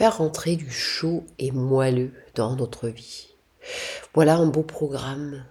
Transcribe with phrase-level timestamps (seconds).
[0.00, 3.28] faire rentrer du chaud et moelleux dans notre vie.
[4.14, 5.44] Voilà un beau programme.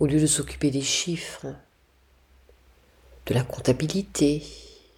[0.00, 1.46] Au lieu de s'occuper des chiffres,
[3.26, 4.42] de la comptabilité,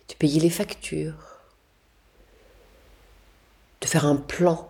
[0.09, 1.37] de payer les factures,
[3.83, 4.67] de faire un plan,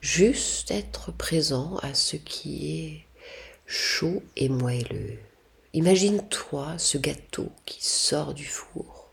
[0.00, 3.04] juste être présent à ce qui est
[3.66, 5.18] chaud et moelleux.
[5.74, 9.05] Imagine-toi ce gâteau qui sort du four.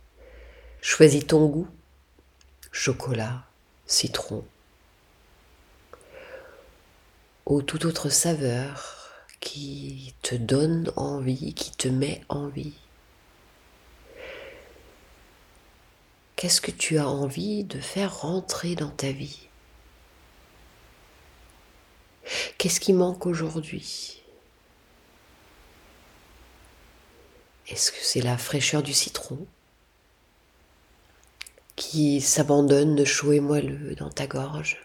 [0.86, 1.70] Choisis ton goût,
[2.74, 3.46] chocolat,
[3.88, 4.46] citron,
[7.46, 12.74] ou toute autre saveur qui te donne envie, qui te met envie.
[16.36, 19.48] Qu'est-ce que tu as envie de faire rentrer dans ta vie?
[22.58, 24.22] Qu'est-ce qui manque aujourd'hui?
[27.70, 29.48] Est-ce que c'est la fraîcheur du citron?
[31.76, 34.82] Qui s'abandonne de chaud et moelleux dans ta gorge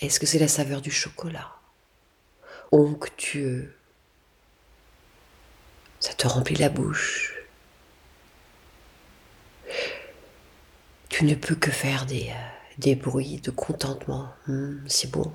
[0.00, 1.50] Est-ce que c'est la saveur du chocolat?
[2.72, 3.74] Onctueux.
[6.00, 7.34] Ça te remplit la bouche.
[11.08, 12.32] Tu ne peux que faire des,
[12.86, 14.28] euh, bruits de contentement.
[14.48, 15.32] Hum, c'est bon.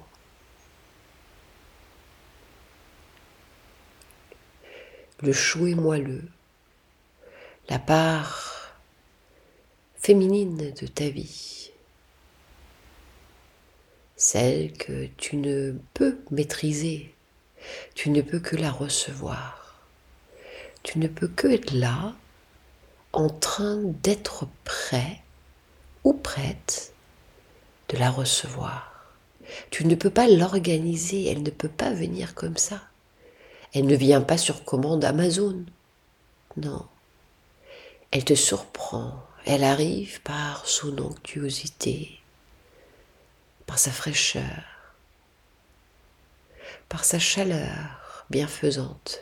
[5.21, 6.23] le chaud et moelleux,
[7.67, 8.48] la part
[9.99, 11.71] féminine de ta vie,
[14.15, 17.13] celle que tu ne peux maîtriser,
[17.95, 19.85] tu ne peux que la recevoir,
[20.83, 22.15] tu ne peux que être là
[23.13, 25.21] en train d'être prêt
[26.03, 26.93] ou prête
[27.89, 29.15] de la recevoir.
[29.71, 32.81] Tu ne peux pas l'organiser, elle ne peut pas venir comme ça.
[33.73, 35.65] Elle ne vient pas sur commande Amazon.
[36.57, 36.85] Non.
[38.11, 39.23] Elle te surprend.
[39.51, 42.19] Elle arrive par son onctuosité,
[43.65, 44.93] par sa fraîcheur,
[46.87, 49.21] par sa chaleur bienfaisante.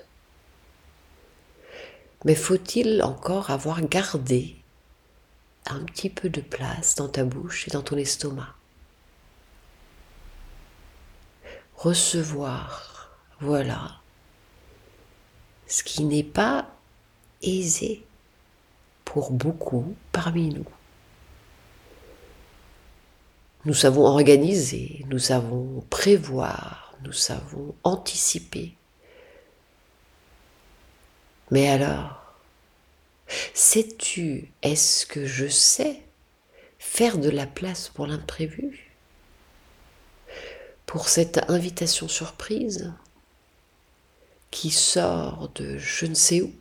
[2.25, 4.57] Mais faut-il encore avoir gardé
[5.65, 8.53] un petit peu de place dans ta bouche et dans ton estomac?
[11.77, 14.01] Recevoir, voilà,
[15.67, 16.69] ce qui n'est pas
[17.41, 18.05] aisé
[19.07, 20.67] pour beaucoup parmi nous.
[23.63, 28.75] Nous savons organiser, nous savons prévoir, nous savons anticiper.
[31.51, 32.35] Mais alors,
[33.53, 36.01] sais-tu, est-ce que je sais
[36.77, 38.91] faire de la place pour l'imprévu?
[40.85, 42.93] Pour cette invitation surprise
[44.51, 46.51] qui sort de je ne sais où?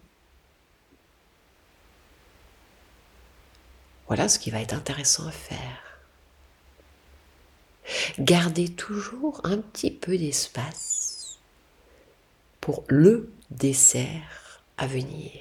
[4.09, 5.83] Voilà ce qui va être intéressant à faire.
[8.19, 11.39] Gardez toujours un petit peu d'espace
[12.61, 15.41] pour le dessert à venir.